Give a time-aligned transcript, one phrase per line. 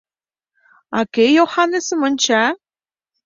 [0.99, 2.43] —А кӧ Йоханесым онча?